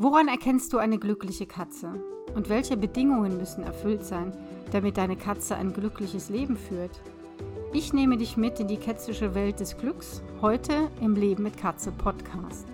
Woran 0.00 0.28
erkennst 0.28 0.72
du 0.72 0.78
eine 0.78 0.96
glückliche 0.96 1.44
Katze? 1.44 2.00
Und 2.36 2.48
welche 2.48 2.76
Bedingungen 2.76 3.36
müssen 3.36 3.64
erfüllt 3.64 4.04
sein, 4.04 4.32
damit 4.70 4.96
deine 4.96 5.16
Katze 5.16 5.56
ein 5.56 5.72
glückliches 5.72 6.28
Leben 6.28 6.56
führt? 6.56 7.00
Ich 7.72 7.92
nehme 7.92 8.16
dich 8.16 8.36
mit 8.36 8.60
in 8.60 8.68
die 8.68 8.76
kätzische 8.76 9.34
Welt 9.34 9.58
des 9.58 9.76
Glücks, 9.76 10.22
heute 10.40 10.88
im 11.00 11.16
Leben 11.16 11.42
mit 11.42 11.56
Katze 11.56 11.90
Podcast. 11.90 12.68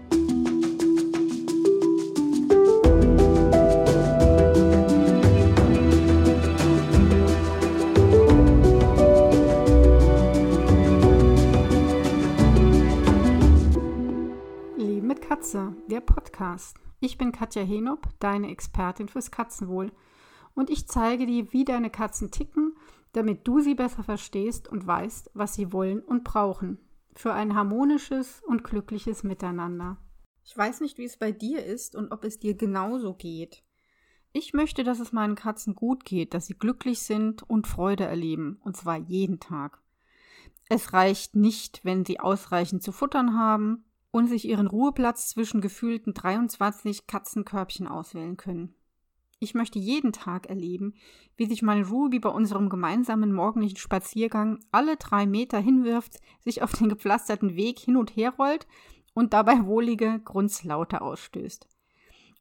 Leben 14.77 15.07
mit 15.07 15.23
Katze, 15.23 15.75
der 15.89 16.03
Podcast. 16.03 16.84
Ich 17.05 17.19
bin 17.19 17.33
Katja 17.33 17.63
Henop, 17.63 18.09
deine 18.19 18.51
Expertin 18.51 19.11
fürs 19.11 19.31
Katzenwohl. 19.31 19.93
Und 20.55 20.71
ich 20.71 20.89
zeige 20.89 21.27
dir, 21.27 21.53
wie 21.53 21.67
deine 21.67 21.91
Katzen 21.91 22.31
ticken, 22.31 22.79
damit 23.13 23.47
du 23.47 23.61
sie 23.61 23.75
besser 23.75 24.03
verstehst 24.03 24.69
und 24.69 24.87
weißt, 24.87 25.33
was 25.35 25.53
sie 25.53 25.71
wollen 25.71 26.01
und 26.01 26.25
brauchen. 26.25 26.79
Für 27.13 27.35
ein 27.35 27.55
harmonisches 27.55 28.43
und 28.47 28.65
glückliches 28.65 29.23
Miteinander. 29.23 29.99
Ich 30.45 30.57
weiß 30.57 30.81
nicht, 30.81 30.97
wie 30.97 31.05
es 31.05 31.19
bei 31.19 31.31
dir 31.31 31.63
ist 31.63 31.95
und 31.95 32.11
ob 32.11 32.25
es 32.25 32.39
dir 32.39 32.55
genauso 32.55 33.13
geht. 33.13 33.63
Ich 34.33 34.55
möchte, 34.55 34.83
dass 34.83 34.99
es 34.99 35.13
meinen 35.13 35.35
Katzen 35.35 35.75
gut 35.75 36.07
geht, 36.07 36.33
dass 36.33 36.47
sie 36.47 36.59
glücklich 36.59 37.01
sind 37.01 37.43
und 37.43 37.67
Freude 37.67 38.05
erleben, 38.05 38.63
und 38.65 38.79
zwar 38.79 38.97
jeden 38.97 39.41
Tag. 39.41 39.83
Es 40.71 40.95
reicht 40.95 41.37
nicht, 41.37 41.85
wenn 41.85 42.07
sie 42.07 42.19
ausreichend 42.19 42.83
zu 42.83 42.93
futtern 42.93 43.39
haben, 43.39 43.85
und 44.15 44.29
sich 44.29 44.47
ihren 44.49 44.69
Ruheplatz 44.69 45.31
zwischen 45.31 45.61
gefühlten 45.61 46.15
23 46.15 47.09
Katzenkörbchen 47.09 47.89
auswählen 47.89 48.37
können. 48.37 48.73
Ich 49.41 49.55
möchte 49.55 49.81
jeden 49.81 50.13
Tag 50.13 50.47
erleben, 50.47 50.95
wie 51.37 51.47
sich 51.47 51.63
meine 51.63 51.85
Ruby 51.89 52.21
bei 52.21 52.29
unserem 52.29 52.69
gemeinsamen 52.69 53.33
morgendlichen 53.33 53.77
Spaziergang 53.77 54.61
alle 54.71 54.97
drei 54.99 55.27
Meter 55.27 55.59
hinwirft, 55.59 56.21
sich 56.39 56.63
auf 56.63 56.71
den 56.71 56.89
gepflasterten 56.91 57.57
Weg 57.57 57.81
hin 57.81 57.97
und 57.97 58.15
her 58.15 58.33
rollt 58.39 58.69
und 59.15 59.33
dabei 59.33 59.67
wohlige 59.67 60.21
Grunzlaute 60.21 61.01
ausstößt. 61.01 61.67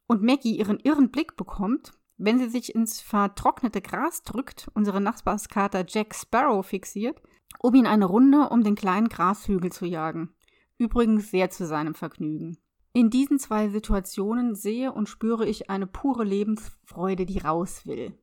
Und 0.06 0.22
Maggie 0.22 0.56
ihren 0.56 0.78
irren 0.78 1.10
Blick 1.10 1.36
bekommt, 1.36 1.90
wenn 2.16 2.38
sie 2.38 2.50
sich 2.50 2.72
ins 2.76 3.00
vertrocknete 3.00 3.82
Gras 3.82 4.22
drückt, 4.22 4.70
unsere 4.74 5.00
Nachbarskater 5.00 5.84
Jack 5.88 6.14
Sparrow 6.14 6.64
fixiert, 6.64 7.20
um 7.58 7.74
ihn 7.74 7.88
eine 7.88 8.04
Runde 8.04 8.48
um 8.50 8.62
den 8.62 8.76
kleinen 8.76 9.08
Grashügel 9.08 9.72
zu 9.72 9.86
jagen 9.86 10.32
übrigens 10.78 11.30
sehr 11.30 11.50
zu 11.50 11.66
seinem 11.66 11.94
Vergnügen. 11.94 12.58
In 12.92 13.10
diesen 13.10 13.38
zwei 13.38 13.68
Situationen 13.68 14.54
sehe 14.54 14.92
und 14.92 15.08
spüre 15.08 15.46
ich 15.46 15.68
eine 15.68 15.86
pure 15.86 16.24
Lebensfreude, 16.24 17.26
die 17.26 17.38
raus 17.38 17.86
will. 17.86 18.16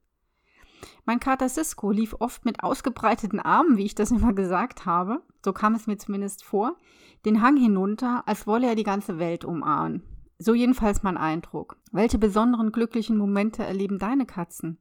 Mein 1.06 1.20
Kater 1.20 1.50
Cisco 1.50 1.92
lief 1.92 2.16
oft 2.20 2.46
mit 2.46 2.64
ausgebreiteten 2.64 3.40
Armen, 3.40 3.78
wie 3.78 3.86
ich 3.86 3.96
das 3.96 4.12
immer 4.12 4.34
gesagt 4.34 4.86
habe, 4.86 5.22
so 5.44 5.54
kam 5.54 5.76
es 5.76 5.88
mir 5.88 5.98
zumindest 5.98 6.44
vor, 6.44 6.78
den 7.26 7.42
Hang 7.42 7.58
hinunter, 7.58 8.28
als 8.28 8.48
wolle 8.48 8.68
er 8.68 8.76
die 8.76 8.84
ganze 8.84 9.20
Welt 9.20 9.46
umarmen. 9.46 10.04
So 10.40 10.54
jedenfalls 10.54 11.04
mein 11.04 11.18
Eindruck. 11.18 11.78
Welche 11.92 12.18
besonderen 12.18 12.72
glücklichen 12.72 13.18
Momente 13.18 13.64
erleben 13.64 14.00
deine 14.00 14.26
Katzen? 14.26 14.80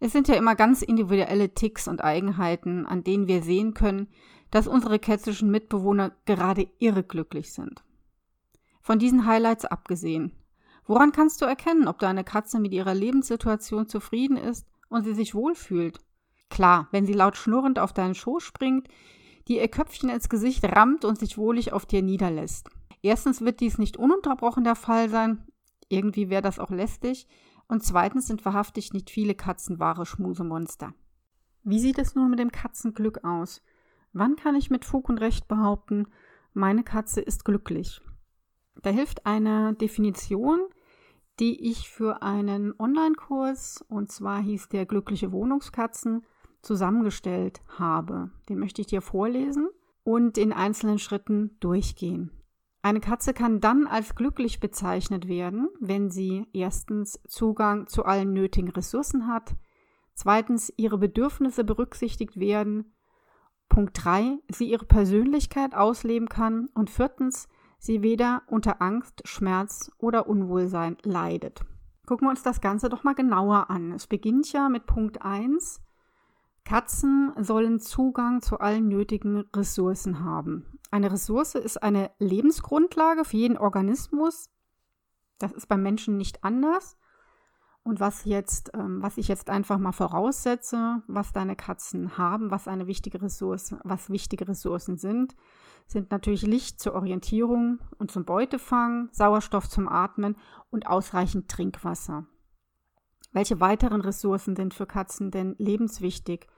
Es 0.00 0.12
sind 0.12 0.28
ja 0.28 0.34
immer 0.34 0.54
ganz 0.54 0.82
individuelle 0.82 1.54
Ticks 1.54 1.88
und 1.88 2.04
Eigenheiten, 2.04 2.86
an 2.86 3.02
denen 3.02 3.26
wir 3.26 3.42
sehen 3.42 3.72
können, 3.72 4.08
dass 4.50 4.66
unsere 4.66 4.98
kätzischen 4.98 5.50
Mitbewohner 5.50 6.12
gerade 6.24 6.68
irreglücklich 6.78 7.52
sind. 7.52 7.82
Von 8.80 8.98
diesen 8.98 9.26
Highlights 9.26 9.64
abgesehen, 9.64 10.32
woran 10.86 11.12
kannst 11.12 11.40
du 11.40 11.44
erkennen, 11.44 11.86
ob 11.86 11.98
deine 11.98 12.24
Katze 12.24 12.58
mit 12.58 12.72
ihrer 12.72 12.94
Lebenssituation 12.94 13.86
zufrieden 13.86 14.36
ist 14.36 14.66
und 14.88 15.04
sie 15.04 15.14
sich 15.14 15.34
wohlfühlt? 15.34 16.00
Klar, 16.48 16.88
wenn 16.90 17.06
sie 17.06 17.12
laut 17.12 17.36
schnurrend 17.36 17.78
auf 17.78 17.92
deinen 17.92 18.14
Schoß 18.14 18.42
springt, 18.42 18.88
dir 19.46 19.60
ihr 19.60 19.68
Köpfchen 19.68 20.08
ins 20.08 20.28
Gesicht 20.28 20.64
rammt 20.64 21.04
und 21.04 21.18
sich 21.18 21.38
wohlig 21.38 21.72
auf 21.72 21.86
dir 21.86 22.02
niederlässt. 22.02 22.68
Erstens 23.02 23.40
wird 23.40 23.60
dies 23.60 23.78
nicht 23.78 23.96
ununterbrochen 23.96 24.64
der 24.64 24.74
Fall 24.74 25.08
sein, 25.08 25.46
irgendwie 25.88 26.28
wäre 26.28 26.42
das 26.42 26.58
auch 26.58 26.70
lästig, 26.70 27.26
und 27.68 27.84
zweitens 27.84 28.26
sind 28.26 28.44
wahrhaftig 28.44 28.92
nicht 28.92 29.10
viele 29.10 29.34
Katzen 29.34 29.78
wahre 29.78 30.04
Schmusemonster. 30.04 30.92
Wie 31.62 31.78
sieht 31.78 31.98
es 31.98 32.14
nun 32.14 32.30
mit 32.30 32.38
dem 32.38 32.50
Katzenglück 32.50 33.24
aus? 33.24 33.62
Wann 34.12 34.36
kann 34.36 34.56
ich 34.56 34.70
mit 34.70 34.84
Fug 34.84 35.08
und 35.08 35.18
Recht 35.18 35.48
behaupten, 35.48 36.06
meine 36.52 36.82
Katze 36.82 37.20
ist 37.20 37.44
glücklich? 37.44 38.00
Da 38.82 38.90
hilft 38.90 39.26
eine 39.26 39.74
Definition, 39.74 40.60
die 41.38 41.70
ich 41.70 41.88
für 41.88 42.22
einen 42.22 42.74
Online-Kurs, 42.78 43.84
und 43.88 44.10
zwar 44.10 44.40
hieß 44.40 44.68
der 44.68 44.86
Glückliche 44.86 45.32
Wohnungskatzen, 45.32 46.24
zusammengestellt 46.62 47.60
habe. 47.78 48.30
Den 48.48 48.58
möchte 48.58 48.82
ich 48.82 48.88
dir 48.88 49.00
vorlesen 49.00 49.68
und 50.02 50.36
in 50.38 50.52
einzelnen 50.52 50.98
Schritten 50.98 51.56
durchgehen. 51.60 52.30
Eine 52.82 53.00
Katze 53.00 53.34
kann 53.34 53.60
dann 53.60 53.86
als 53.86 54.14
glücklich 54.14 54.60
bezeichnet 54.60 55.28
werden, 55.28 55.68
wenn 55.80 56.10
sie 56.10 56.46
erstens 56.52 57.20
Zugang 57.26 57.86
zu 57.86 58.04
allen 58.04 58.32
nötigen 58.32 58.70
Ressourcen 58.70 59.26
hat, 59.26 59.54
zweitens 60.14 60.72
ihre 60.76 60.98
Bedürfnisse 60.98 61.62
berücksichtigt 61.64 62.38
werden, 62.40 62.94
Punkt 63.70 64.04
3, 64.04 64.38
sie 64.50 64.68
ihre 64.68 64.84
Persönlichkeit 64.84 65.74
ausleben 65.74 66.28
kann 66.28 66.68
und 66.74 66.90
viertens, 66.90 67.48
sie 67.78 68.02
weder 68.02 68.42
unter 68.48 68.82
Angst, 68.82 69.22
Schmerz 69.24 69.90
oder 69.96 70.28
Unwohlsein 70.28 70.98
leidet. 71.02 71.62
Gucken 72.04 72.26
wir 72.26 72.30
uns 72.30 72.42
das 72.42 72.60
Ganze 72.60 72.88
doch 72.90 73.04
mal 73.04 73.14
genauer 73.14 73.70
an. 73.70 73.92
Es 73.92 74.06
beginnt 74.06 74.52
ja 74.52 74.68
mit 74.68 74.84
Punkt 74.84 75.22
1. 75.22 75.80
Katzen 76.64 77.32
sollen 77.38 77.80
Zugang 77.80 78.42
zu 78.42 78.58
allen 78.58 78.88
nötigen 78.88 79.44
Ressourcen 79.54 80.22
haben. 80.24 80.66
Eine 80.90 81.12
Ressource 81.12 81.54
ist 81.54 81.82
eine 81.82 82.10
Lebensgrundlage 82.18 83.24
für 83.24 83.36
jeden 83.36 83.56
Organismus. 83.56 84.50
Das 85.38 85.52
ist 85.52 85.68
beim 85.68 85.82
Menschen 85.82 86.16
nicht 86.16 86.42
anders. 86.42 86.96
Und 87.82 87.98
was 87.98 88.24
jetzt, 88.24 88.72
ähm, 88.74 89.02
was 89.02 89.16
ich 89.16 89.28
jetzt 89.28 89.48
einfach 89.48 89.78
mal 89.78 89.92
voraussetze, 89.92 91.02
was 91.06 91.32
deine 91.32 91.56
Katzen 91.56 92.18
haben, 92.18 92.50
was 92.50 92.68
eine 92.68 92.86
wichtige 92.86 93.22
Ressource, 93.22 93.74
was 93.84 94.10
wichtige 94.10 94.46
Ressourcen 94.46 94.98
sind, 94.98 95.34
sind 95.86 96.10
natürlich 96.10 96.42
Licht 96.42 96.78
zur 96.78 96.94
Orientierung 96.94 97.78
und 97.98 98.10
zum 98.10 98.24
Beutefang, 98.24 99.08
Sauerstoff 99.12 99.68
zum 99.68 99.88
Atmen 99.88 100.36
und 100.70 100.86
ausreichend 100.86 101.48
Trinkwasser. 101.48 102.26
Welche 103.32 103.60
weiteren 103.60 104.00
Ressourcen 104.00 104.56
sind 104.56 104.74
für 104.74 104.86
Katzen 104.86 105.30
denn 105.30 105.54
lebenswichtig? 105.58 106.48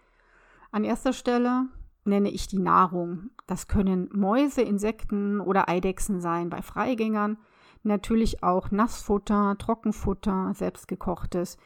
An 0.70 0.84
erster 0.84 1.12
Stelle 1.12 1.66
nenne 2.04 2.30
ich 2.30 2.48
die 2.48 2.58
Nahrung. 2.58 3.30
Das 3.46 3.68
können 3.68 4.08
Mäuse, 4.12 4.62
Insekten 4.62 5.40
oder 5.40 5.68
Eidechsen 5.68 6.20
sein 6.20 6.50
bei 6.50 6.62
Freigängern 6.62 7.38
natürlich 7.82 8.42
auch 8.42 8.70
Nassfutter, 8.70 9.56
Trockenfutter, 9.58 10.52
selbstgekochtes, 10.54 11.56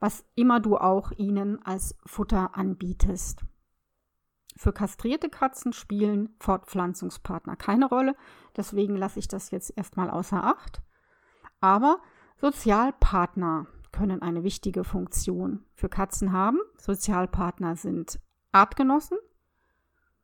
was 0.00 0.24
immer 0.34 0.60
du 0.60 0.76
auch 0.76 1.10
ihnen 1.12 1.64
als 1.64 1.96
Futter 2.06 2.56
anbietest. 2.56 3.44
Für 4.56 4.72
kastrierte 4.72 5.28
Katzen 5.28 5.72
spielen 5.72 6.30
Fortpflanzungspartner 6.40 7.56
keine 7.56 7.88
Rolle, 7.88 8.16
deswegen 8.56 8.96
lasse 8.96 9.20
ich 9.20 9.28
das 9.28 9.50
jetzt 9.50 9.76
erstmal 9.76 10.10
außer 10.10 10.42
Acht. 10.42 10.82
Aber 11.60 11.98
Sozialpartner 12.40 13.66
können 13.92 14.22
eine 14.22 14.44
wichtige 14.44 14.84
Funktion 14.84 15.64
für 15.74 15.88
Katzen 15.88 16.32
haben. 16.32 16.58
Sozialpartner 16.76 17.76
sind 17.76 18.20
Artgenossen, 18.52 19.18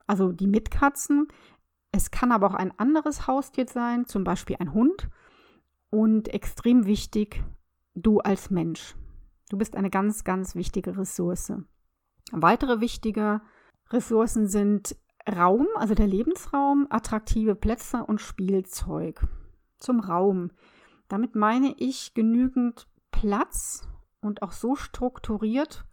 also 0.07 0.33
die 0.33 0.47
Mitkatzen. 0.47 1.29
Es 1.93 2.11
kann 2.11 2.33
aber 2.33 2.49
auch 2.49 2.55
ein 2.55 2.77
anderes 2.79 3.27
Haustier 3.27 3.67
sein, 3.69 4.07
zum 4.07 4.25
Beispiel 4.25 4.57
ein 4.59 4.75
Hund 4.75 5.09
und 5.95 6.27
extrem 6.35 6.87
wichtig, 6.87 7.45
du 7.95 8.19
als 8.19 8.51
Mensch. 8.51 8.97
Du 9.49 9.57
bist 9.57 9.77
eine 9.77 9.91
ganz, 9.91 10.25
ganz 10.25 10.57
wichtige 10.57 10.99
Ressource. 10.99 11.53
Weitere 12.33 12.81
wichtige 12.81 13.41
Ressourcen 13.91 14.49
sind 14.49 14.97
Raum, 15.31 15.69
also 15.77 15.95
der 15.95 16.09
Lebensraum, 16.09 16.89
attraktive 16.91 17.55
Plätze 17.55 18.05
und 18.05 18.21
Spielzeug. 18.21 19.25
Zum 19.79 20.01
Raum. 20.01 20.51
Damit 21.07 21.37
meine 21.37 21.73
ich 21.79 22.13
genügend 22.13 22.89
Platz 23.13 23.87
und 24.21 24.43
auch 24.43 24.53
so 24.53 24.75
strukturiert, 24.75 25.85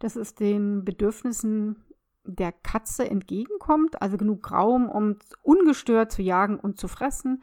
dass 0.00 0.16
es 0.16 0.34
den 0.34 0.84
Bedürfnissen 0.84 1.84
der 2.24 2.50
Katze 2.50 3.08
entgegenkommt, 3.08 4.02
also 4.02 4.16
genug 4.16 4.50
Raum, 4.50 4.88
um 4.88 5.16
ungestört 5.42 6.10
zu 6.10 6.22
jagen 6.22 6.58
und 6.58 6.80
zu 6.80 6.88
fressen 6.88 7.40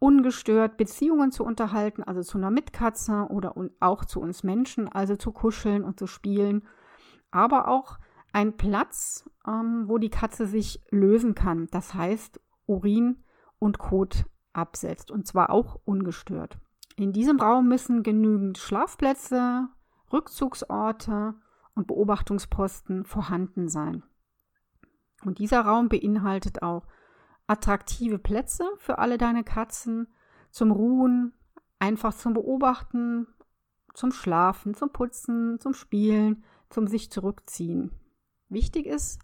ungestört 0.00 0.78
Beziehungen 0.78 1.30
zu 1.30 1.44
unterhalten, 1.44 2.02
also 2.02 2.22
zu 2.22 2.38
einer 2.38 2.50
Mitkatze 2.50 3.26
oder 3.28 3.54
auch 3.78 4.04
zu 4.04 4.20
uns 4.20 4.42
Menschen, 4.42 4.88
also 4.88 5.14
zu 5.14 5.30
kuscheln 5.30 5.84
und 5.84 5.98
zu 5.98 6.08
spielen, 6.08 6.66
aber 7.30 7.68
auch 7.68 7.98
ein 8.32 8.56
Platz, 8.56 9.28
ähm, 9.46 9.84
wo 9.86 9.98
die 9.98 10.10
Katze 10.10 10.46
sich 10.46 10.82
lösen 10.90 11.34
kann, 11.34 11.68
das 11.70 11.94
heißt 11.94 12.40
Urin 12.66 13.22
und 13.58 13.78
Kot 13.78 14.24
absetzt 14.52 15.10
und 15.10 15.26
zwar 15.26 15.50
auch 15.50 15.78
ungestört. 15.84 16.58
In 16.96 17.12
diesem 17.12 17.38
Raum 17.38 17.68
müssen 17.68 18.02
genügend 18.02 18.58
Schlafplätze, 18.58 19.68
Rückzugsorte 20.12 21.34
und 21.74 21.86
Beobachtungsposten 21.86 23.04
vorhanden 23.04 23.68
sein. 23.68 24.02
Und 25.24 25.38
dieser 25.38 25.60
Raum 25.60 25.88
beinhaltet 25.88 26.62
auch 26.62 26.86
attraktive 27.50 28.20
Plätze 28.20 28.64
für 28.78 28.98
alle 28.98 29.18
deine 29.18 29.42
Katzen 29.42 30.06
zum 30.50 30.70
Ruhen, 30.70 31.32
einfach 31.80 32.14
zum 32.14 32.32
Beobachten, 32.32 33.26
zum 33.92 34.12
Schlafen, 34.12 34.74
zum 34.74 34.92
Putzen, 34.92 35.58
zum 35.58 35.74
Spielen, 35.74 36.44
zum 36.68 36.86
sich 36.86 37.10
zurückziehen. 37.10 37.90
Wichtig 38.48 38.86
ist, 38.86 39.20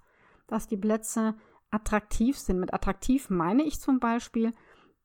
dass 0.49 0.67
die 0.67 0.77
Plätze 0.77 1.37
attraktiv 1.71 2.37
sind. 2.37 2.59
Mit 2.59 2.75
attraktiv 2.75 3.31
meine 3.31 3.63
ich 3.63 3.81
zum 3.81 4.01
Beispiel, 4.01 4.53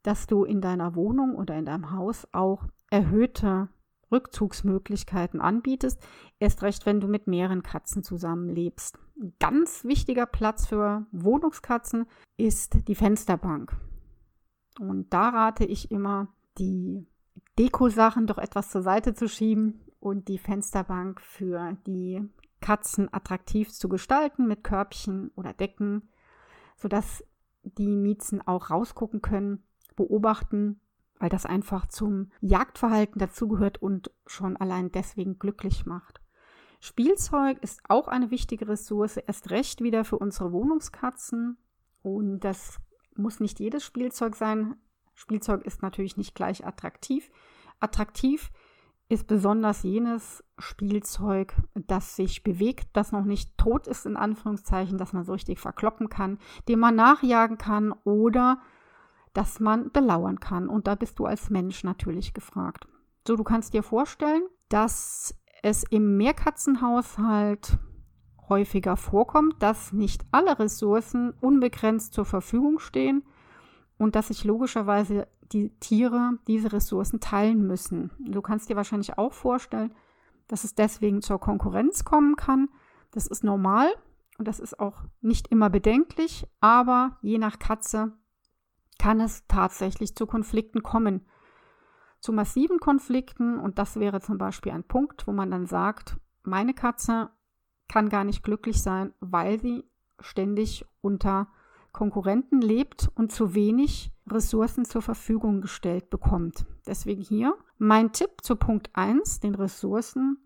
dass 0.01 0.25
du 0.25 0.43
in 0.43 0.59
deiner 0.59 0.95
Wohnung 0.95 1.35
oder 1.35 1.55
in 1.55 1.65
deinem 1.65 1.91
Haus 1.91 2.27
auch 2.31 2.65
erhöhte 2.89 3.69
Rückzugsmöglichkeiten 4.11 5.41
anbietest, 5.41 6.01
erst 6.39 6.63
recht, 6.63 6.87
wenn 6.87 6.99
du 6.99 7.07
mit 7.07 7.27
mehreren 7.27 7.61
Katzen 7.61 8.03
zusammenlebst. 8.03 8.97
Ganz 9.39 9.83
wichtiger 9.83 10.25
Platz 10.25 10.67
für 10.67 11.05
Wohnungskatzen 11.11 12.07
ist 12.37 12.87
die 12.87 12.95
Fensterbank. 12.95 13.75
Und 14.79 15.13
da 15.13 15.29
rate 15.29 15.63
ich 15.63 15.91
immer, 15.91 16.29
die 16.57 17.05
Dekosachen 17.59 18.25
doch 18.25 18.39
etwas 18.39 18.71
zur 18.71 18.81
Seite 18.81 19.13
zu 19.13 19.29
schieben 19.29 19.81
und 19.99 20.27
die 20.27 20.39
Fensterbank 20.39 21.21
für 21.21 21.77
die 21.85 22.27
Katzen 22.61 23.13
attraktiv 23.13 23.71
zu 23.71 23.89
gestalten 23.89 24.47
mit 24.47 24.63
Körbchen 24.63 25.29
oder 25.35 25.53
Decken, 25.53 26.09
sodass 26.75 27.23
die 27.63 27.95
Miezen 27.95 28.41
auch 28.41 28.71
rausgucken 28.71 29.21
können, 29.21 29.63
beobachten, 29.95 30.79
weil 31.19 31.29
das 31.29 31.45
einfach 31.45 31.85
zum 31.85 32.31
Jagdverhalten 32.39 33.19
dazugehört 33.19 33.81
und 33.81 34.11
schon 34.25 34.57
allein 34.57 34.91
deswegen 34.91 35.37
glücklich 35.37 35.85
macht. 35.85 36.20
Spielzeug 36.83 37.59
ist 37.61 37.79
auch 37.89 38.07
eine 38.07 38.31
wichtige 38.31 38.67
Ressource, 38.67 39.17
erst 39.17 39.51
recht 39.51 39.81
wieder 39.81 40.03
für 40.03 40.17
unsere 40.17 40.51
Wohnungskatzen. 40.51 41.57
Und 42.01 42.39
das 42.39 42.79
muss 43.15 43.39
nicht 43.39 43.59
jedes 43.59 43.83
Spielzeug 43.83 44.35
sein. 44.35 44.75
Spielzeug 45.13 45.63
ist 45.63 45.83
natürlich 45.83 46.17
nicht 46.17 46.33
gleich 46.33 46.65
attraktiv. 46.65 47.29
Attraktiv 47.79 48.49
ist 49.09 49.27
besonders 49.27 49.83
jenes 49.83 50.43
Spielzeug, 50.57 51.53
das 51.75 52.15
sich 52.15 52.41
bewegt, 52.41 52.87
das 52.93 53.11
noch 53.11 53.25
nicht 53.25 53.55
tot 53.59 53.85
ist, 53.85 54.07
in 54.07 54.17
Anführungszeichen, 54.17 54.97
das 54.97 55.13
man 55.13 55.23
so 55.23 55.33
richtig 55.33 55.59
verkloppen 55.59 56.09
kann, 56.09 56.39
dem 56.67 56.79
man 56.79 56.95
nachjagen 56.95 57.59
kann 57.59 57.91
oder 58.05 58.59
das 59.33 59.59
man 59.59 59.91
belauern 59.91 60.39
kann. 60.39 60.67
Und 60.67 60.87
da 60.87 60.95
bist 60.95 61.19
du 61.19 61.25
als 61.25 61.51
Mensch 61.51 61.83
natürlich 61.83 62.33
gefragt. 62.33 62.87
So, 63.27 63.35
du 63.35 63.43
kannst 63.43 63.75
dir 63.75 63.83
vorstellen, 63.83 64.43
dass 64.69 65.35
es 65.61 65.83
im 65.83 66.17
Mehrkatzenhaushalt 66.17 67.77
häufiger 68.49 68.97
vorkommt, 68.97 69.61
dass 69.61 69.93
nicht 69.93 70.25
alle 70.31 70.59
Ressourcen 70.59 71.31
unbegrenzt 71.39 72.13
zur 72.13 72.25
Verfügung 72.25 72.79
stehen 72.79 73.23
und 73.97 74.15
dass 74.15 74.27
sich 74.27 74.43
logischerweise 74.43 75.27
die 75.51 75.69
Tiere 75.79 76.39
diese 76.47 76.73
Ressourcen 76.73 77.19
teilen 77.19 77.65
müssen. 77.65 78.11
Du 78.19 78.41
kannst 78.41 78.69
dir 78.69 78.75
wahrscheinlich 78.75 79.17
auch 79.17 79.33
vorstellen, 79.33 79.93
dass 80.47 80.63
es 80.63 80.75
deswegen 80.75 81.21
zur 81.21 81.39
Konkurrenz 81.39 82.03
kommen 82.03 82.35
kann. 82.35 82.69
Das 83.11 83.27
ist 83.27 83.43
normal 83.43 83.89
und 84.37 84.47
das 84.47 84.59
ist 84.59 84.79
auch 84.79 85.03
nicht 85.21 85.47
immer 85.47 85.69
bedenklich, 85.69 86.47
aber 86.59 87.17
je 87.21 87.37
nach 87.37 87.59
Katze 87.59 88.13
kann 88.99 89.19
es 89.19 89.45
tatsächlich 89.47 90.15
zu 90.15 90.27
Konflikten 90.27 90.83
kommen. 90.83 91.25
Zu 92.21 92.33
massiven 92.33 92.79
Konflikten 92.79 93.59
und 93.59 93.79
das 93.79 93.99
wäre 93.99 94.21
zum 94.21 94.37
Beispiel 94.37 94.71
ein 94.71 94.83
Punkt, 94.83 95.27
wo 95.27 95.31
man 95.31 95.51
dann 95.51 95.65
sagt, 95.65 96.17
meine 96.43 96.73
Katze 96.73 97.29
kann 97.89 98.09
gar 98.09 98.23
nicht 98.23 98.43
glücklich 98.43 98.81
sein, 98.81 99.13
weil 99.19 99.59
sie 99.59 99.83
ständig 100.19 100.85
unter 101.01 101.47
Konkurrenten 101.91 102.61
lebt 102.61 103.09
und 103.15 103.31
zu 103.31 103.53
wenig 103.53 104.11
Ressourcen 104.29 104.85
zur 104.85 105.01
Verfügung 105.01 105.61
gestellt 105.61 106.09
bekommt. 106.09 106.65
Deswegen 106.87 107.21
hier 107.21 107.55
mein 107.77 108.11
Tipp 108.13 108.29
zu 108.43 108.55
Punkt 108.55 108.89
1, 108.93 109.41
den 109.41 109.55
Ressourcen. 109.55 110.37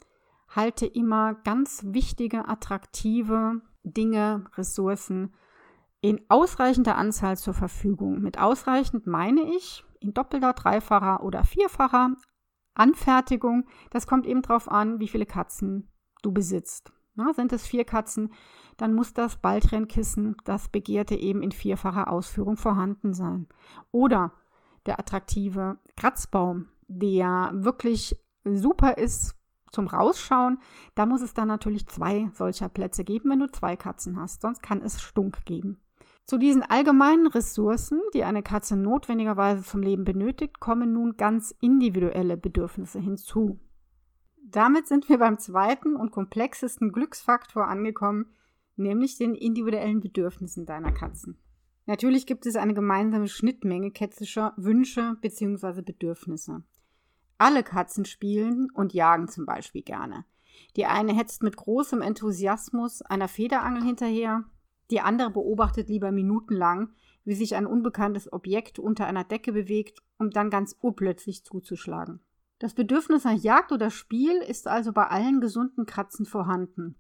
Halte 0.48 0.86
immer 0.86 1.36
ganz 1.36 1.84
wichtige, 1.88 2.48
attraktive 2.48 3.62
Dinge, 3.84 4.46
Ressourcen 4.56 5.34
in 6.02 6.22
ausreichender 6.30 6.98
Anzahl 6.98 7.38
zur 7.38 7.54
Verfügung. 7.54 8.22
Mit 8.22 8.40
ausreichend 8.40 9.08
meine 9.08 9.42
ich 9.56 9.84
in 10.06 10.14
doppelter, 10.14 10.54
dreifacher 10.54 11.24
oder 11.24 11.44
vierfacher 11.44 12.16
Anfertigung. 12.74 13.66
Das 13.90 14.08
kommt 14.08 14.26
eben 14.26 14.42
darauf 14.42 14.70
an, 14.70 15.00
wie 15.00 15.08
viele 15.08 15.26
Katzen 15.26 15.90
du 16.22 16.32
besitzt. 16.32 16.92
Na, 17.16 17.34
sind 17.34 17.54
es 17.54 17.66
vier 17.66 17.86
Katzen, 17.86 18.34
dann 18.76 18.94
muss 18.94 19.14
das 19.14 19.38
Balltrennkissen, 19.38 20.36
das 20.44 20.68
begehrte, 20.68 21.16
eben 21.16 21.42
in 21.42 21.54
vierfacher 21.54 22.12
Ausführung 22.12 22.58
vorhanden 22.58 23.14
sein. 23.14 23.48
Oder 23.92 24.34
der 24.86 25.00
attraktive 25.00 25.78
Kratzbaum, 25.96 26.68
der 26.88 27.52
wirklich 27.54 28.22
super 28.44 28.98
ist 28.98 29.36
zum 29.72 29.88
Rausschauen. 29.88 30.60
Da 30.94 31.06
muss 31.06 31.22
es 31.22 31.34
dann 31.34 31.48
natürlich 31.48 31.88
zwei 31.88 32.30
solcher 32.34 32.70
Plätze 32.70 33.06
geben, 33.06 33.30
wenn 33.30 33.40
du 33.40 33.52
zwei 33.52 33.76
Katzen 33.78 34.20
hast. 34.20 34.42
Sonst 34.42 34.62
kann 34.62 34.82
es 34.82 35.02
Stunk 35.02 35.46
geben. 35.46 35.82
Zu 36.26 36.40
diesen 36.40 36.64
allgemeinen 36.64 37.28
Ressourcen, 37.28 38.02
die 38.16 38.24
eine 38.24 38.42
Katze 38.42 38.76
notwendigerweise 38.76 39.64
zum 39.64 39.84
Leben 39.84 40.06
benötigt, 40.06 40.60
kommen 40.60 40.92
nun 40.92 41.18
ganz 41.18 41.54
individuelle 41.62 42.36
Bedürfnisse 42.36 43.00
hinzu. 43.00 43.60
Damit 44.44 44.88
sind 44.88 45.08
wir 45.08 45.20
beim 45.20 45.38
zweiten 45.38 45.96
und 45.96 46.12
komplexesten 46.12 46.92
Glücksfaktor 46.92 47.68
angekommen, 47.68 48.34
nämlich 48.76 49.18
den 49.18 49.36
individuellen 49.36 50.00
Bedürfnissen 50.00 50.66
deiner 50.66 50.92
Katzen. 50.92 51.38
Natürlich 51.86 52.26
gibt 52.26 52.48
es 52.48 52.56
eine 52.56 52.74
gemeinsame 52.74 53.28
Schnittmenge 53.28 53.92
kätzischer 53.92 54.54
Wünsche 54.58 55.18
bzw. 55.22 55.84
Bedürfnisse. 55.84 56.64
Alle 57.38 57.62
Katzen 57.62 58.06
spielen 58.06 58.70
und 58.74 58.94
jagen 58.94 59.28
zum 59.28 59.46
Beispiel 59.46 59.84
gerne. 59.84 60.26
Die 60.76 60.86
eine 60.86 61.14
hetzt 61.16 61.44
mit 61.44 61.56
großem 61.56 62.02
Enthusiasmus 62.02 63.04
einer 63.04 63.28
Federangel 63.28 63.84
hinterher, 63.84 64.46
die 64.92 65.02
andere 65.02 65.32
beobachtet 65.32 65.90
lieber 65.90 66.12
minutenlang, 66.12 66.90
wie 67.24 67.34
sich 67.34 67.56
ein 67.56 67.66
unbekanntes 67.66 68.32
Objekt 68.32 68.80
unter 68.80 69.08
einer 69.08 69.24
Decke 69.24 69.52
bewegt, 69.52 70.04
um 70.20 70.30
dann 70.30 70.50
ganz 70.50 70.76
urplötzlich 70.82 71.44
zuzuschlagen. 71.44 72.20
Das 72.60 72.74
Bedürfnis 72.74 73.24
nach 73.26 73.38
Jagd 73.38 73.72
oder 73.72 73.90
Spiel 73.90 74.38
ist 74.38 74.68
also 74.68 74.94
bei 74.94 75.08
allen 75.08 75.42
gesunden 75.42 75.86
Katzen 75.86 76.26
vorhanden. 76.26 76.96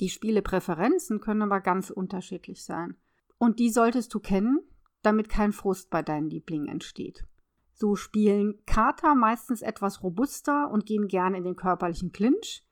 Die 0.00 0.08
Spielepräferenzen 0.08 1.20
können 1.20 1.42
aber 1.42 1.60
ganz 1.60 1.90
unterschiedlich 1.90 2.64
sein. 2.64 2.96
Und 3.38 3.58
die 3.58 3.70
solltest 3.70 4.14
du 4.14 4.20
kennen, 4.20 4.60
damit 5.02 5.28
kein 5.28 5.52
Frust 5.52 5.90
bei 5.90 6.02
deinen 6.02 6.30
Lieblingen 6.30 6.68
entsteht. 6.68 7.24
So 7.72 7.94
spielen 7.94 8.64
Kater 8.64 9.14
meistens 9.14 9.60
etwas 9.60 10.02
robuster 10.02 10.70
und 10.70 10.86
gehen 10.86 11.08
gerne 11.08 11.36
in 11.36 11.44
den 11.44 11.56
körperlichen 11.56 12.12
Clinch, 12.12 12.64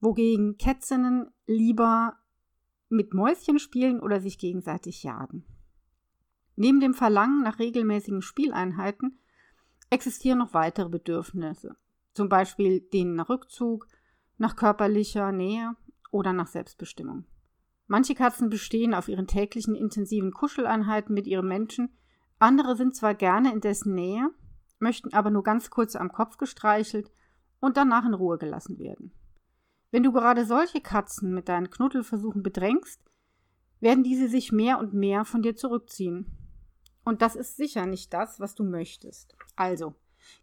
wogegen 0.00 0.56
Kätzinnen 0.56 1.30
lieber 1.46 2.16
mit 2.88 3.14
Mäuschen 3.14 3.58
spielen 3.58 4.00
oder 4.00 4.20
sich 4.20 4.38
gegenseitig 4.38 5.02
jagen. 5.02 5.44
Neben 6.56 6.80
dem 6.80 6.94
Verlangen 6.94 7.42
nach 7.42 7.58
regelmäßigen 7.58 8.22
Spieleinheiten 8.22 9.18
existieren 9.90 10.38
noch 10.38 10.54
weitere 10.54 10.88
Bedürfnisse, 10.88 11.76
zum 12.14 12.28
Beispiel 12.28 12.80
den 12.80 13.14
nach 13.14 13.28
Rückzug, 13.28 13.86
nach 14.38 14.56
körperlicher 14.56 15.32
Nähe 15.32 15.76
oder 16.10 16.32
nach 16.32 16.46
Selbstbestimmung. 16.46 17.26
Manche 17.86 18.14
Katzen 18.14 18.48
bestehen 18.48 18.94
auf 18.94 19.08
ihren 19.08 19.26
täglichen 19.26 19.74
intensiven 19.74 20.32
Kuscheleinheiten 20.32 21.14
mit 21.14 21.26
ihrem 21.26 21.48
Menschen, 21.48 21.90
andere 22.38 22.76
sind 22.76 22.96
zwar 22.96 23.14
gerne 23.14 23.52
in 23.52 23.60
dessen 23.60 23.94
Nähe, 23.94 24.30
möchten 24.78 25.12
aber 25.12 25.30
nur 25.30 25.42
ganz 25.42 25.70
kurz 25.70 25.96
am 25.96 26.12
Kopf 26.12 26.36
gestreichelt 26.36 27.10
und 27.60 27.76
danach 27.76 28.04
in 28.04 28.14
Ruhe 28.14 28.38
gelassen 28.38 28.78
werden. 28.78 29.12
Wenn 29.90 30.02
du 30.02 30.12
gerade 30.12 30.44
solche 30.44 30.80
Katzen 30.80 31.32
mit 31.32 31.48
deinen 31.48 31.70
Knuddelversuchen 31.70 32.42
bedrängst, 32.42 33.00
werden 33.80 34.04
diese 34.04 34.28
sich 34.28 34.52
mehr 34.52 34.78
und 34.78 34.94
mehr 34.94 35.24
von 35.24 35.42
dir 35.42 35.54
zurückziehen. 35.54 36.26
Und 37.04 37.22
das 37.22 37.36
ist 37.36 37.56
sicher 37.56 37.86
nicht 37.86 38.12
das, 38.12 38.40
was 38.40 38.54
du 38.54 38.64
möchtest. 38.64 39.36
Also, 39.54 39.94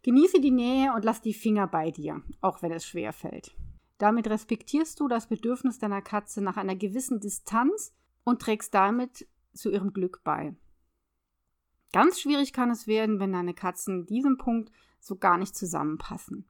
genieße 0.02 0.40
die 0.40 0.50
Nähe 0.50 0.94
und 0.94 1.04
lass 1.04 1.20
die 1.20 1.34
Finger 1.34 1.66
bei 1.66 1.90
dir, 1.90 2.22
auch 2.40 2.62
wenn 2.62 2.72
es 2.72 2.86
schwer 2.86 3.12
fällt. 3.12 3.54
Damit 3.98 4.28
respektierst 4.28 4.98
du 4.98 5.08
das 5.08 5.28
Bedürfnis 5.28 5.78
deiner 5.78 6.02
Katze 6.02 6.42
nach 6.42 6.56
einer 6.56 6.74
gewissen 6.74 7.20
Distanz 7.20 7.94
und 8.24 8.40
trägst 8.40 8.74
damit 8.74 9.28
zu 9.52 9.70
ihrem 9.70 9.92
Glück 9.92 10.22
bei. 10.24 10.56
Ganz 11.92 12.18
schwierig 12.18 12.52
kann 12.52 12.70
es 12.70 12.86
werden, 12.86 13.20
wenn 13.20 13.32
deine 13.32 13.54
Katzen 13.54 14.00
in 14.00 14.06
diesem 14.06 14.36
Punkt 14.36 14.72
so 14.98 15.16
gar 15.16 15.38
nicht 15.38 15.54
zusammenpassen. 15.54 16.44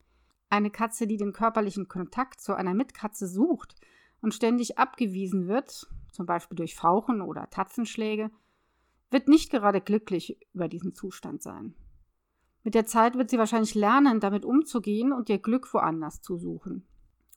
Eine 0.55 0.71
Katze, 0.71 1.09
die 1.09 1.17
den 1.17 1.33
körperlichen 1.33 1.89
Kontakt 1.89 2.41
zu 2.41 2.55
einer 2.55 2.75
Mitkatze 2.75 3.27
sucht 3.27 3.75
und 4.23 4.35
ständig 4.35 4.79
abgewiesen 4.79 5.49
wird, 5.49 5.89
zum 6.13 6.27
Beispiel 6.27 6.55
durch 6.55 6.77
Fauchen 6.77 7.23
oder 7.23 7.51
Tatzenschläge, 7.51 8.31
wird 9.11 9.27
nicht 9.27 9.51
gerade 9.51 9.81
glücklich 9.81 10.39
über 10.53 10.69
diesen 10.69 10.95
Zustand 10.95 11.43
sein. 11.43 11.75
Mit 12.63 12.77
der 12.77 12.87
Zeit 12.87 13.17
wird 13.17 13.31
sie 13.31 13.39
wahrscheinlich 13.39 13.75
lernen, 13.75 14.21
damit 14.21 14.45
umzugehen 14.45 15.13
und 15.13 15.29
ihr 15.29 15.39
Glück 15.39 15.75
woanders 15.75 16.23
zu 16.23 16.37
suchen. 16.37 16.87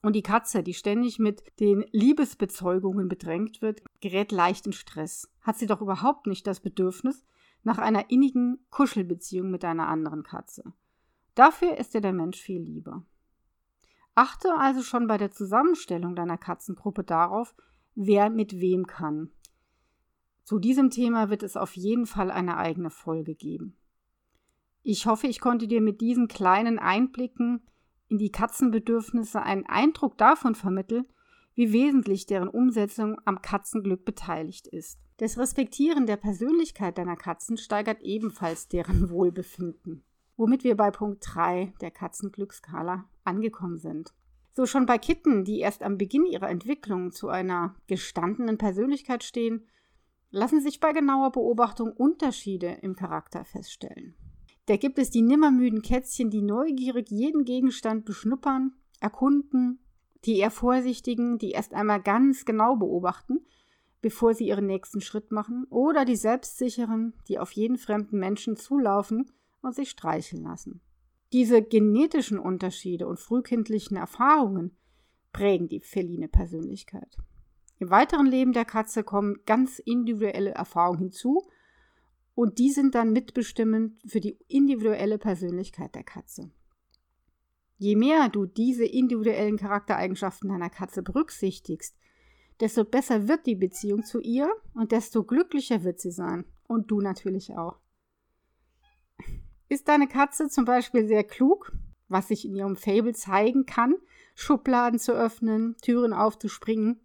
Und 0.00 0.14
die 0.14 0.22
Katze, 0.22 0.62
die 0.62 0.74
ständig 0.74 1.18
mit 1.18 1.42
den 1.58 1.84
Liebesbezeugungen 1.90 3.08
bedrängt 3.08 3.62
wird, 3.62 3.82
gerät 4.00 4.30
leicht 4.30 4.64
in 4.64 4.72
Stress. 4.72 5.28
Hat 5.40 5.58
sie 5.58 5.66
doch 5.66 5.82
überhaupt 5.82 6.28
nicht 6.28 6.46
das 6.46 6.60
Bedürfnis 6.60 7.24
nach 7.64 7.78
einer 7.78 8.10
innigen 8.10 8.64
Kuschelbeziehung 8.70 9.50
mit 9.50 9.64
einer 9.64 9.88
anderen 9.88 10.22
Katze. 10.22 10.72
Dafür 11.38 11.76
ist 11.76 11.94
dir 11.94 12.00
der 12.00 12.12
Mensch 12.12 12.40
viel 12.40 12.60
lieber. 12.60 13.04
Achte 14.16 14.56
also 14.56 14.82
schon 14.82 15.06
bei 15.06 15.18
der 15.18 15.30
Zusammenstellung 15.30 16.16
deiner 16.16 16.36
Katzengruppe 16.36 17.04
darauf, 17.04 17.54
wer 17.94 18.28
mit 18.28 18.58
wem 18.58 18.88
kann. 18.88 19.30
Zu 20.42 20.58
diesem 20.58 20.90
Thema 20.90 21.30
wird 21.30 21.44
es 21.44 21.56
auf 21.56 21.76
jeden 21.76 22.06
Fall 22.06 22.32
eine 22.32 22.56
eigene 22.56 22.90
Folge 22.90 23.36
geben. 23.36 23.76
Ich 24.82 25.06
hoffe, 25.06 25.28
ich 25.28 25.38
konnte 25.38 25.68
dir 25.68 25.80
mit 25.80 26.00
diesen 26.00 26.26
kleinen 26.26 26.80
Einblicken 26.80 27.62
in 28.08 28.18
die 28.18 28.32
Katzenbedürfnisse 28.32 29.40
einen 29.40 29.64
Eindruck 29.64 30.18
davon 30.18 30.56
vermitteln, 30.56 31.06
wie 31.54 31.72
wesentlich 31.72 32.26
deren 32.26 32.48
Umsetzung 32.48 33.16
am 33.24 33.42
Katzenglück 33.42 34.04
beteiligt 34.04 34.66
ist. 34.66 34.98
Das 35.18 35.38
Respektieren 35.38 36.06
der 36.06 36.16
Persönlichkeit 36.16 36.98
deiner 36.98 37.16
Katzen 37.16 37.58
steigert 37.58 38.02
ebenfalls 38.02 38.66
deren 38.66 39.08
Wohlbefinden. 39.10 40.02
Womit 40.38 40.62
wir 40.62 40.76
bei 40.76 40.92
Punkt 40.92 41.22
3 41.34 41.74
der 41.80 41.90
Katzenglückskala 41.90 43.04
angekommen 43.24 43.76
sind. 43.76 44.14
So 44.52 44.66
schon 44.66 44.86
bei 44.86 44.96
Kitten, 44.96 45.44
die 45.44 45.58
erst 45.58 45.82
am 45.82 45.98
Beginn 45.98 46.24
ihrer 46.26 46.48
Entwicklung 46.48 47.10
zu 47.10 47.28
einer 47.28 47.74
gestandenen 47.88 48.56
Persönlichkeit 48.56 49.24
stehen, 49.24 49.66
lassen 50.30 50.60
sich 50.60 50.78
bei 50.78 50.92
genauer 50.92 51.32
Beobachtung 51.32 51.92
Unterschiede 51.92 52.78
im 52.82 52.94
Charakter 52.94 53.44
feststellen. 53.44 54.14
Da 54.66 54.76
gibt 54.76 55.00
es 55.00 55.10
die 55.10 55.22
nimmermüden 55.22 55.82
Kätzchen, 55.82 56.30
die 56.30 56.42
neugierig 56.42 57.10
jeden 57.10 57.44
Gegenstand 57.44 58.04
beschnuppern, 58.04 58.74
erkunden, 59.00 59.80
die 60.24 60.38
eher 60.38 60.52
vorsichtigen, 60.52 61.38
die 61.38 61.50
erst 61.50 61.74
einmal 61.74 62.00
ganz 62.00 62.44
genau 62.44 62.76
beobachten, 62.76 63.40
bevor 64.02 64.34
sie 64.34 64.46
ihren 64.46 64.66
nächsten 64.66 65.00
Schritt 65.00 65.32
machen, 65.32 65.66
oder 65.68 66.04
die 66.04 66.16
selbstsicheren, 66.16 67.14
die 67.26 67.40
auf 67.40 67.50
jeden 67.52 67.76
fremden 67.76 68.20
Menschen 68.20 68.54
zulaufen 68.54 69.32
und 69.62 69.74
sich 69.74 69.90
streicheln 69.90 70.42
lassen. 70.42 70.80
Diese 71.32 71.62
genetischen 71.62 72.38
Unterschiede 72.38 73.06
und 73.06 73.20
frühkindlichen 73.20 73.96
Erfahrungen 73.96 74.76
prägen 75.32 75.68
die 75.68 75.80
feline 75.80 76.28
Persönlichkeit. 76.28 77.18
Im 77.78 77.90
weiteren 77.90 78.26
Leben 78.26 78.52
der 78.52 78.64
Katze 78.64 79.04
kommen 79.04 79.36
ganz 79.46 79.78
individuelle 79.78 80.50
Erfahrungen 80.50 80.98
hinzu, 80.98 81.48
und 82.34 82.58
die 82.60 82.70
sind 82.70 82.94
dann 82.94 83.12
mitbestimmend 83.12 84.00
für 84.06 84.20
die 84.20 84.38
individuelle 84.46 85.18
Persönlichkeit 85.18 85.96
der 85.96 86.04
Katze. 86.04 86.52
Je 87.78 87.96
mehr 87.96 88.28
du 88.28 88.46
diese 88.46 88.84
individuellen 88.84 89.56
Charaktereigenschaften 89.56 90.48
deiner 90.48 90.70
Katze 90.70 91.02
berücksichtigst, 91.02 91.96
desto 92.60 92.84
besser 92.84 93.26
wird 93.28 93.46
die 93.46 93.56
Beziehung 93.56 94.04
zu 94.04 94.20
ihr 94.20 94.50
und 94.74 94.92
desto 94.92 95.24
glücklicher 95.24 95.84
wird 95.84 96.00
sie 96.00 96.10
sein. 96.10 96.44
Und 96.66 96.90
du 96.90 97.00
natürlich 97.00 97.56
auch. 97.56 97.80
Ist 99.68 99.88
deine 99.88 100.08
Katze 100.08 100.48
zum 100.48 100.64
Beispiel 100.64 101.06
sehr 101.06 101.24
klug, 101.24 101.72
was 102.08 102.28
sich 102.28 102.46
in 102.46 102.54
ihrem 102.54 102.76
Fable 102.76 103.12
zeigen 103.14 103.66
kann, 103.66 103.94
Schubladen 104.34 104.98
zu 104.98 105.12
öffnen, 105.12 105.76
Türen 105.82 106.12
aufzuspringen 106.12 107.00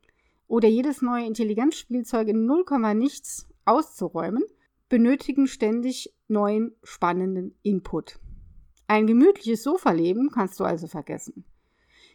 oder 0.48 0.70
jedes 0.70 1.02
neue 1.02 1.26
Intelligenzspielzeug 1.26 2.28
in 2.30 2.46
0, 2.46 2.64
nichts 2.94 3.48
auszuräumen, 3.66 4.44
benötigen 4.88 5.48
ständig 5.48 6.14
neuen, 6.28 6.76
spannenden 6.84 7.56
Input. 7.64 8.20
Ein 8.88 9.08
gemütliches 9.08 9.64
Sofaleben 9.64 10.30
kannst 10.32 10.60
du 10.60 10.64
also 10.64 10.88
vergessen. 10.88 11.46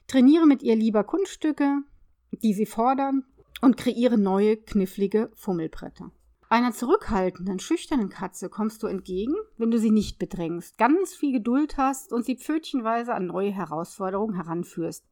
Trainiere 0.06 0.46
mit 0.46 0.62
ihr 0.62 0.76
lieber 0.76 1.04
Kunststücke, 1.04 1.82
die 2.30 2.54
sie 2.54 2.66
fordern, 2.66 3.24
und 3.60 3.76
kreiere 3.76 4.16
neue, 4.16 4.56
knifflige 4.56 5.30
Fummelbretter. 5.34 6.12
Einer 6.50 6.72
zurückhaltenden, 6.72 7.58
schüchternen 7.58 8.08
Katze 8.08 8.48
kommst 8.48 8.82
du 8.82 8.86
entgegen, 8.86 9.34
wenn 9.58 9.70
du 9.70 9.78
sie 9.78 9.90
nicht 9.90 10.18
bedrängst, 10.18 10.78
ganz 10.78 11.14
viel 11.14 11.32
Geduld 11.32 11.76
hast 11.76 12.10
und 12.10 12.24
sie 12.24 12.36
pfötchenweise 12.36 13.14
an 13.14 13.26
neue 13.26 13.50
Herausforderungen 13.50 14.34
heranführst. 14.34 15.04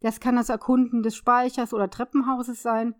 Das 0.00 0.18
kann 0.18 0.36
das 0.36 0.48
Erkunden 0.48 1.02
des 1.02 1.14
Speichers 1.14 1.74
oder 1.74 1.90
Treppenhauses 1.90 2.62
sein, 2.62 2.94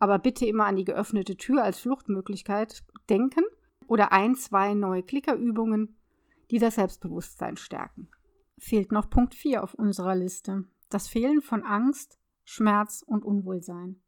aber 0.00 0.18
bitte 0.18 0.46
immer 0.46 0.66
an 0.66 0.74
die 0.74 0.84
geöffnete 0.84 1.36
Tür 1.36 1.62
als 1.62 1.78
Fluchtmöglichkeit 1.78 2.82
denken 3.08 3.44
oder 3.86 4.10
ein, 4.10 4.34
zwei 4.34 4.74
neue 4.74 5.04
Klickerübungen, 5.04 5.96
die 6.50 6.58
das 6.58 6.74
Selbstbewusstsein 6.74 7.56
stärken. 7.56 8.08
Fehlt 8.58 8.90
noch 8.90 9.08
Punkt 9.08 9.36
4 9.36 9.62
auf 9.62 9.74
unserer 9.74 10.16
Liste. 10.16 10.64
Das 10.90 11.06
Fehlen 11.06 11.40
von 11.40 11.62
Angst, 11.62 12.18
Schmerz 12.44 13.04
und 13.06 13.24
Unwohlsein. 13.24 14.02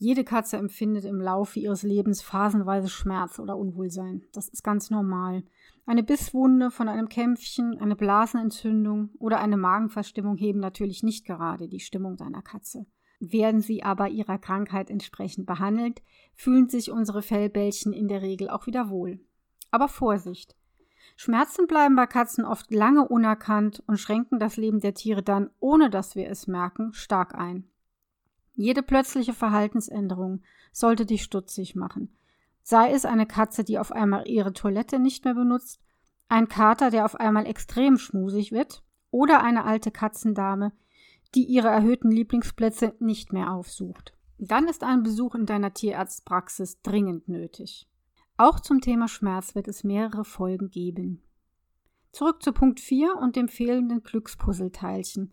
Jede 0.00 0.22
Katze 0.22 0.56
empfindet 0.56 1.04
im 1.04 1.20
Laufe 1.20 1.58
ihres 1.58 1.82
Lebens 1.82 2.22
phasenweise 2.22 2.88
Schmerz 2.88 3.40
oder 3.40 3.56
Unwohlsein. 3.56 4.22
Das 4.32 4.48
ist 4.48 4.62
ganz 4.62 4.90
normal. 4.90 5.42
Eine 5.86 6.04
Bisswunde 6.04 6.70
von 6.70 6.88
einem 6.88 7.08
Kämpfchen, 7.08 7.78
eine 7.80 7.96
Blasenentzündung 7.96 9.10
oder 9.18 9.40
eine 9.40 9.56
Magenverstimmung 9.56 10.36
heben 10.36 10.60
natürlich 10.60 11.02
nicht 11.02 11.26
gerade 11.26 11.68
die 11.68 11.80
Stimmung 11.80 12.16
deiner 12.16 12.42
Katze. 12.42 12.86
Werden 13.18 13.60
sie 13.60 13.82
aber 13.82 14.08
ihrer 14.08 14.38
Krankheit 14.38 14.88
entsprechend 14.88 15.46
behandelt, 15.46 16.00
fühlen 16.36 16.68
sich 16.68 16.92
unsere 16.92 17.20
Fellbällchen 17.20 17.92
in 17.92 18.06
der 18.06 18.22
Regel 18.22 18.48
auch 18.50 18.68
wieder 18.68 18.90
wohl. 18.90 19.18
Aber 19.72 19.88
Vorsicht! 19.88 20.54
Schmerzen 21.16 21.66
bleiben 21.66 21.96
bei 21.96 22.06
Katzen 22.06 22.44
oft 22.44 22.70
lange 22.70 23.08
unerkannt 23.08 23.82
und 23.88 23.98
schränken 23.98 24.38
das 24.38 24.56
Leben 24.56 24.78
der 24.78 24.94
Tiere 24.94 25.24
dann, 25.24 25.50
ohne 25.58 25.90
dass 25.90 26.14
wir 26.14 26.30
es 26.30 26.46
merken, 26.46 26.92
stark 26.92 27.34
ein. 27.34 27.68
Jede 28.58 28.82
plötzliche 28.82 29.34
Verhaltensänderung 29.34 30.42
sollte 30.72 31.06
dich 31.06 31.22
stutzig 31.22 31.76
machen. 31.76 32.12
Sei 32.64 32.90
es 32.90 33.04
eine 33.04 33.24
Katze, 33.24 33.62
die 33.62 33.78
auf 33.78 33.92
einmal 33.92 34.26
ihre 34.26 34.52
Toilette 34.52 34.98
nicht 34.98 35.24
mehr 35.24 35.34
benutzt, 35.34 35.80
ein 36.28 36.48
Kater, 36.48 36.90
der 36.90 37.04
auf 37.04 37.14
einmal 37.14 37.46
extrem 37.46 37.98
schmusig 37.98 38.50
wird, 38.50 38.82
oder 39.12 39.44
eine 39.44 39.64
alte 39.64 39.92
Katzendame, 39.92 40.72
die 41.36 41.44
ihre 41.44 41.68
erhöhten 41.68 42.10
Lieblingsplätze 42.10 42.96
nicht 42.98 43.32
mehr 43.32 43.52
aufsucht. 43.52 44.12
Dann 44.38 44.66
ist 44.66 44.82
ein 44.82 45.04
Besuch 45.04 45.36
in 45.36 45.46
deiner 45.46 45.72
Tierarztpraxis 45.72 46.82
dringend 46.82 47.28
nötig. 47.28 47.86
Auch 48.38 48.58
zum 48.58 48.80
Thema 48.80 49.06
Schmerz 49.06 49.54
wird 49.54 49.68
es 49.68 49.84
mehrere 49.84 50.24
Folgen 50.24 50.68
geben. 50.68 51.22
Zurück 52.10 52.42
zu 52.42 52.52
Punkt 52.52 52.80
4 52.80 53.18
und 53.18 53.36
dem 53.36 53.46
fehlenden 53.46 54.02
Glückspuzzleteilchen, 54.02 55.32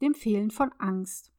dem 0.00 0.14
Fehlen 0.14 0.52
von 0.52 0.70
Angst. 0.78 1.32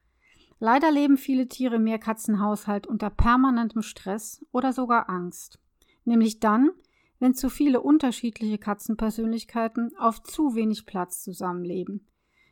Leider 0.60 0.92
leben 0.92 1.16
viele 1.16 1.48
Tiere 1.48 1.76
im 1.76 1.84
Mehrkatzenhaushalt 1.84 2.86
unter 2.86 3.10
permanentem 3.10 3.82
Stress 3.82 4.44
oder 4.52 4.72
sogar 4.72 5.10
Angst. 5.10 5.58
Nämlich 6.04 6.38
dann, 6.38 6.70
wenn 7.18 7.34
zu 7.34 7.48
viele 7.48 7.80
unterschiedliche 7.80 8.58
Katzenpersönlichkeiten 8.58 9.90
auf 9.98 10.22
zu 10.22 10.54
wenig 10.54 10.86
Platz 10.86 11.24
zusammenleben 11.24 12.06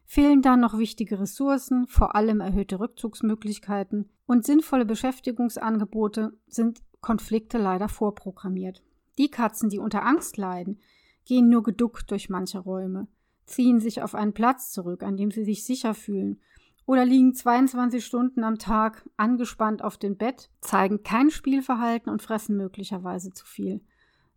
fehlen 0.08 0.40
dann 0.40 0.60
noch 0.60 0.78
wichtige 0.78 1.20
Ressourcen, 1.20 1.86
vor 1.86 2.16
allem 2.16 2.40
erhöhte 2.40 2.80
Rückzugsmöglichkeiten 2.80 4.08
und 4.26 4.44
sinnvolle 4.44 4.86
Beschäftigungsangebote 4.86 6.32
sind 6.46 6.80
Konflikte 7.02 7.58
leider 7.58 7.90
vorprogrammiert. 7.90 8.82
Die 9.18 9.30
Katzen, 9.30 9.68
die 9.68 9.78
unter 9.78 10.06
Angst 10.06 10.38
leiden, 10.38 10.80
gehen 11.26 11.50
nur 11.50 11.62
geduckt 11.62 12.10
durch 12.10 12.30
manche 12.30 12.58
Räume, 12.58 13.06
ziehen 13.44 13.80
sich 13.80 14.00
auf 14.00 14.14
einen 14.14 14.32
Platz 14.32 14.72
zurück, 14.72 15.02
an 15.02 15.18
dem 15.18 15.30
sie 15.30 15.44
sich 15.44 15.64
sicher 15.64 15.92
fühlen, 15.92 16.40
oder 16.88 17.04
liegen 17.04 17.34
22 17.34 18.02
Stunden 18.02 18.42
am 18.44 18.58
Tag 18.58 19.06
angespannt 19.18 19.84
auf 19.84 19.98
dem 19.98 20.16
Bett, 20.16 20.48
zeigen 20.62 21.02
kein 21.02 21.30
Spielverhalten 21.30 22.10
und 22.10 22.22
fressen 22.22 22.56
möglicherweise 22.56 23.30
zu 23.30 23.44
viel. 23.44 23.82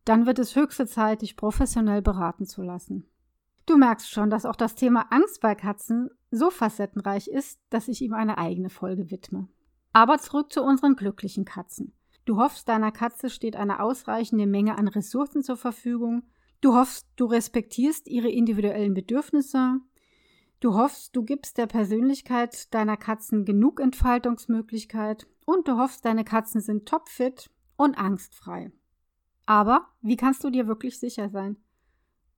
Dann 0.04 0.26
wird 0.26 0.38
es 0.38 0.58
höchste 0.58 0.86
Zeit, 0.86 1.22
dich 1.22 1.38
professionell 1.38 2.02
beraten 2.02 2.46
zu 2.46 2.62
lassen. 2.62 3.06
Du 3.66 3.78
merkst 3.78 4.12
schon, 4.12 4.30
dass 4.30 4.46
auch 4.46 4.58
das 4.58 4.76
Thema 4.76 5.06
Angst 5.12 5.40
bei 5.40 5.56
Katzen 5.56 6.10
so 6.30 6.50
facettenreich 6.50 7.30
ist, 7.30 7.62
dass 7.70 7.88
ich 7.88 8.02
ihm 8.02 8.14
eine 8.14 8.38
eigene 8.38 8.70
Folge 8.70 9.10
widme. 9.12 9.48
Aber 9.94 10.18
zurück 10.18 10.52
zu 10.52 10.62
unseren 10.62 10.98
glücklichen 10.98 11.46
Katzen. 11.46 11.94
Du 12.26 12.36
hoffst, 12.36 12.68
deiner 12.68 12.92
Katze 12.92 13.30
steht 13.30 13.56
eine 13.56 13.80
ausreichende 13.80 14.46
Menge 14.46 14.78
an 14.78 14.90
Ressourcen 14.90 15.42
zur 15.42 15.56
Verfügung. 15.56 16.24
Du 16.60 16.76
hoffst, 16.76 17.08
du 17.16 17.28
respektierst 17.28 18.10
ihre 18.10 18.28
individuellen 18.28 18.94
Bedürfnisse. 18.94 19.80
Du 20.62 20.76
hoffst, 20.76 21.16
du 21.16 21.24
gibst 21.24 21.58
der 21.58 21.68
Persönlichkeit 21.68 22.74
deiner 22.74 22.96
Katzen 22.96 23.44
genug 23.44 23.82
Entfaltungsmöglichkeit. 23.82 25.28
Und 25.46 25.68
du 25.68 25.78
hoffst, 25.78 26.06
deine 26.06 26.24
Katzen 26.24 26.62
sind 26.62 26.88
topfit 26.88 27.50
und 27.76 27.98
angstfrei. 27.98 28.72
Aber 29.46 29.90
wie 30.02 30.16
kannst 30.16 30.44
du 30.46 30.50
dir 30.50 30.68
wirklich 30.68 30.98
sicher 31.00 31.30
sein? 31.30 31.58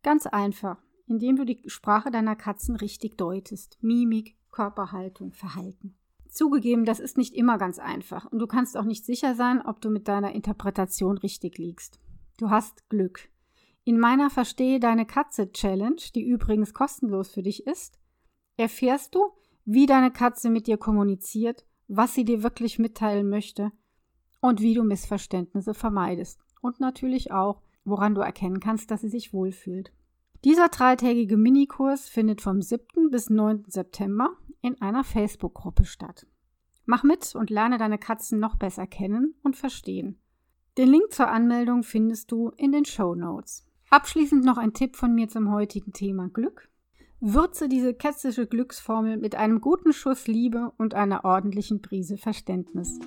Ganz 0.01 0.25
einfach 0.25 0.82
indem 1.08 1.36
du 1.36 1.46
die 1.46 1.62
Sprache 1.68 2.12
deiner 2.12 2.36
Katzen 2.36 2.75
richtig 2.75 3.18
deutest. 3.18 3.77
Mimik, 3.82 4.36
Körperhaltung, 4.51 5.34
Verhalten. 5.34 5.96
Zugegeben, 6.30 6.86
das 6.86 7.00
ist 7.00 7.18
nicht 7.18 7.36
immer 7.36 7.58
ganz 7.58 7.77
einfach 7.77 8.32
und 8.32 8.39
du 8.39 8.48
kannst 8.48 8.75
auch 8.77 8.86
nicht 8.86 9.06
sicher 9.06 9.36
sein, 9.36 9.62
ob 9.62 9.82
du 9.82 9.89
mit 9.89 10.08
deiner 10.08 10.34
Interpretation 10.34 11.18
richtig 11.18 11.58
liegst. 11.58 12.00
Du 12.38 12.50
hast 12.50 12.89
Glück. 12.89 13.30
In 13.84 14.00
meiner 14.00 14.30
Verstehe 14.30 14.80
deine 14.80 15.06
Katze 15.06 15.51
Challenge, 15.51 16.01
die 16.15 16.25
übrigens 16.25 16.74
kostenlos 16.74 17.30
für 17.30 17.44
dich 17.44 17.68
ist, 17.68 18.00
erfährst 18.57 19.15
du, 19.15 19.31
wie 19.65 19.86
deine 19.86 20.12
Katze 20.12 20.50
mit 20.50 20.67
dir 20.67 20.77
kommuniziert, 20.77 21.65
was 21.88 22.13
sie 22.13 22.25
dir 22.25 22.43
wirklich 22.43 22.79
mitteilen 22.79 23.29
möchte 23.29 23.72
und 24.41 24.62
wie 24.62 24.74
du 24.74 24.83
Missverständnisse 24.83 25.74
vermeidest. 25.74 26.39
Und 26.62 26.79
natürlich 26.79 27.31
auch, 27.31 27.62
woran 27.86 28.15
du 28.15 28.22
erkennen 28.22 28.60
kannst, 28.60 28.91
dass 28.91 29.01
sie 29.01 29.10
sich 29.10 29.33
wohlfühlt. 29.33 29.91
Dieser 30.43 30.67
dreitägige 30.67 31.38
Minikurs 31.38 32.10
findet 32.10 32.41
vom 32.41 32.62
7. 32.62 33.10
bis 33.10 33.29
9. 33.29 33.65
September 33.67 34.31
in 34.62 34.81
einer 34.81 35.03
Facebook-Gruppe 35.03 35.86
statt. 35.86 36.25
Mach 36.86 37.03
mit 37.03 37.33
und 37.36 37.50
lerne 37.50 37.77
deine 37.77 37.98
Katzen 37.98 38.39
noch 38.39 38.57
besser 38.57 38.86
kennen 38.88 39.36
und 39.43 39.55
verstehen. 39.55 40.19
Den 40.77 40.89
Link 40.89 41.13
zur 41.13 41.29
Anmeldung 41.29 41.83
findest 41.83 42.31
du 42.31 42.50
in 42.57 42.72
den 42.72 42.83
Show 42.83 43.15
Notes. 43.15 43.65
Abschließend 43.89 44.43
noch 44.43 44.57
ein 44.57 44.74
Tipp 44.74 44.95
von 44.95 45.13
mir 45.13 45.29
zum 45.29 45.51
heutigen 45.51 45.93
Thema 45.93 46.27
Glück. 46.27 46.69
Würze 47.25 47.70
diese 47.70 47.94
kätzische 47.94 48.46
Glücksformel 48.48 49.15
mit 49.15 49.36
einem 49.36 49.62
guten 49.62 49.94
Schuss 49.94 50.27
Liebe 50.27 50.74
und 50.77 50.94
einer 50.94 51.24
ordentlichen 51.24 51.82
Prise 51.82 52.18
Verständnis. 52.18 53.00